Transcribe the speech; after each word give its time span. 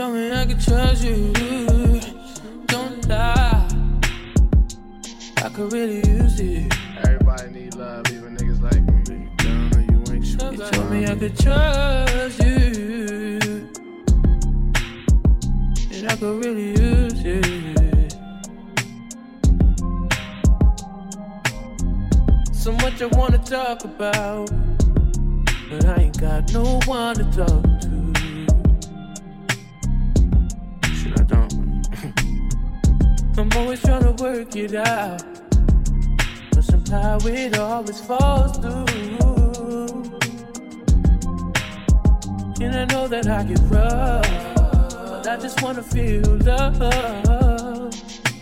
told 0.00 0.14
me 0.14 0.32
I 0.32 0.46
could 0.46 0.60
trust 0.60 1.04
you. 1.04 1.32
Don't 2.66 3.08
lie. 3.08 3.68
I 5.36 5.48
could 5.48 5.72
really 5.72 5.96
use 6.08 6.38
it. 6.38 6.72
Everybody 7.04 7.50
need 7.50 7.74
love, 7.74 8.08
even 8.12 8.36
niggas 8.36 8.62
like 8.62 8.80
me. 9.08 9.28
You 9.42 9.54
you 9.90 10.14
ain't 10.14 10.26
sweet. 10.26 10.52
You 10.52 10.70
told 10.70 10.90
me 10.90 11.06
I 11.06 11.14
could 11.16 11.36
trust 11.36 12.38
you. 12.38 13.68
And 15.92 16.08
I 16.08 16.16
could 16.16 16.44
really 16.44 16.70
use 16.70 17.22
it. 17.24 18.14
So 22.54 22.72
much 22.72 23.02
I 23.02 23.06
wanna 23.06 23.38
talk 23.38 23.84
about. 23.84 24.79
But 25.70 25.84
I 25.84 26.02
ain't 26.02 26.20
got 26.20 26.52
no 26.52 26.80
one 26.86 27.14
to 27.14 27.22
talk 27.26 27.62
to. 27.82 28.12
Shit, 30.92 31.20
I 31.20 31.22
don't. 31.22 31.86
I'm 33.38 33.52
always 33.56 33.80
trying 33.80 34.02
to 34.02 34.20
work 34.20 34.56
it 34.56 34.74
out. 34.74 35.22
But 36.50 36.64
somehow 36.64 37.18
it 37.22 37.56
always 37.56 38.00
falls 38.00 38.58
through. 38.58 38.84
And 42.60 42.74
I 42.74 42.84
know 42.86 43.06
that 43.06 43.28
I 43.28 43.44
get 43.44 43.60
rough. 43.70 44.28
But 44.56 45.28
I 45.28 45.36
just 45.36 45.62
wanna 45.62 45.84
feel 45.84 46.36
love. 46.38 47.94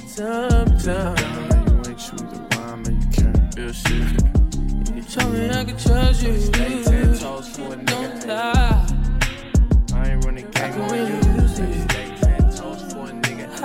Sometimes. 0.06 0.86
You 0.86 1.90
ain't 1.90 2.00
sweet, 2.00 2.30
the 2.30 2.56
rhyme 2.56 2.82
man, 2.84 3.02
you 3.02 3.08
can't. 3.12 3.54
Real 3.54 3.72
shit. 3.74 4.37
You 5.08 5.14
told 5.14 5.32
me 5.34 5.48
I 5.50 5.64
could 5.64 5.78
trust 5.78 6.22
you. 6.22 6.38
Stay 6.38 6.82
ten 6.84 7.18
toes 7.18 7.48
for 7.56 7.72
a 7.72 7.76
Don't 7.76 7.86
nigga. 7.86 8.26
lie. 8.28 8.86
I 9.94 10.10
ain't 10.10 10.24
running 10.24 10.46
I 10.46 10.50
game 10.50 10.72
could 10.72 10.82
on 10.82 10.90
really 10.90 11.12
you. 11.12 11.16
use 11.40 11.58
it. 11.58 11.90
Stay 11.90 12.08
ten 12.20 12.42
toes 12.50 12.92
for 12.92 13.04
a 13.06 13.12
nigga. 13.12 13.46
I 13.62 13.64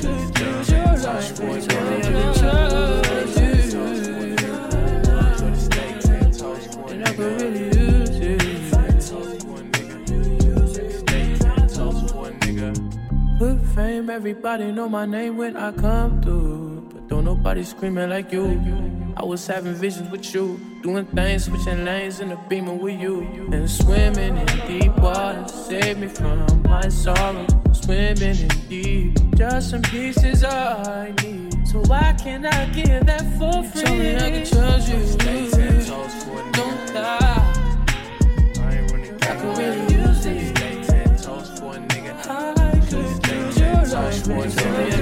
could 0.00 0.38
use 0.38 0.70
your. 0.70 0.86
You 0.86 1.60
told 1.66 1.82
me 1.82 1.98
I 1.98 2.12
could 2.12 2.34
trust 2.38 3.40
you. 3.40 3.52
Shorty, 5.38 5.60
stay 5.60 5.90
ten 6.00 6.30
toes 6.32 6.66
for 6.68 6.82
a 6.82 6.90
And 6.92 7.02
I 7.04 7.12
could 7.14 7.42
really 7.42 7.64
use 7.66 8.10
it. 8.20 8.38
Ten 8.70 8.94
toes 9.00 9.42
for 9.42 9.56
a 9.56 9.62
nigga. 9.74 10.98
Stay 11.00 11.26
ten 11.36 11.68
toes 11.68 12.12
for 12.12 12.28
a 12.28 12.30
nigga. 12.30 12.70
With 13.40 13.74
fame, 13.74 14.08
everybody 14.08 14.70
know 14.70 14.88
my 14.88 15.04
name 15.04 15.36
when 15.36 15.56
I 15.56 15.72
come 15.72 16.22
through. 16.22 16.88
But 16.92 17.08
don't 17.08 17.24
nobody 17.24 17.64
screaming 17.64 18.08
like 18.10 18.30
you. 18.32 18.44
I 19.18 19.24
was 19.24 19.46
having 19.46 19.72
visions 19.72 20.10
with 20.10 20.34
you, 20.34 20.60
doing 20.82 21.06
things, 21.06 21.46
switching 21.46 21.86
lanes 21.86 22.20
in 22.20 22.28
the 22.28 22.36
beamer 22.50 22.74
with 22.74 23.00
you, 23.00 23.22
and 23.50 23.68
swimming 23.70 24.36
in 24.36 24.46
deep 24.68 24.94
water. 24.98 25.48
Save 25.48 25.98
me 25.98 26.08
from 26.08 26.62
my 26.64 26.86
sorrow. 26.90 27.46
Swimming 27.72 28.36
in 28.38 28.48
deep, 28.68 29.18
just 29.34 29.70
some 29.70 29.80
pieces 29.80 30.44
I 30.44 31.14
need. 31.22 31.66
So 31.66 31.78
why 31.86 32.14
can't 32.22 32.44
I 32.44 32.66
give 32.66 33.06
that 33.06 33.22
for 33.38 33.62
free? 33.64 33.82
Tell 33.82 33.96
me 33.96 34.16
I 34.16 34.30
can 34.30 34.46
trust 34.46 34.88
you. 34.90 35.06
Stay 35.06 35.50
ten 35.50 35.84
toes 35.86 36.14
for 36.22 36.38
a 36.38 36.42
nigga. 36.42 36.52
Don't 36.52 36.94
lie. 36.94 37.84
I 38.60 38.76
ain't 38.76 38.92
running 38.92 39.14
I 39.22 39.36
could 39.36 39.58
really 39.58 39.94
you. 39.94 40.08
use 40.08 40.26
it. 40.26 40.56
Stay 40.56 40.84
ten 40.84 41.16
toes 41.16 41.58
for 41.58 41.74
a 41.74 41.78
nigga. 41.78 42.12
I 42.28 42.70
could 42.90 43.26
use 43.32 43.58
your 43.58 43.72
love. 43.72 44.95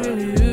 Really 0.00 0.51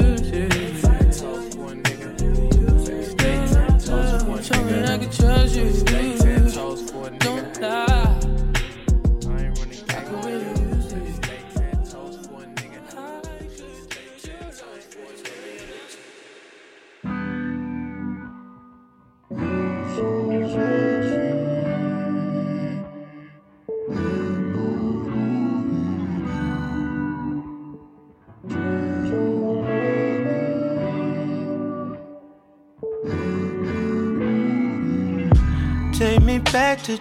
me 36.30 36.38
back 36.38 36.80
to 36.84 37.00